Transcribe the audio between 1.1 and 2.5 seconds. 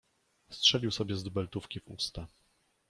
z dubeltówki w usta.